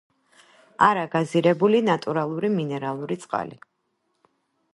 არა 0.87 1.03
გაზირებული 1.17 1.83
ნატურალური 1.91 2.53
მინერალური 2.57 3.23
წყალი 3.27 3.63